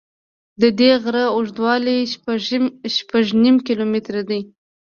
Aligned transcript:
د 0.61 0.63
دې 0.79 0.91
غره 1.03 1.25
اوږدوالی 1.35 1.97
شپږ 2.97 3.25
نیم 3.41 3.55
کیلومتره 3.67 4.21
دی. 4.29 4.41